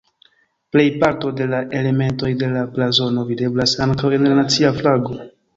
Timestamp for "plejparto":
0.75-1.31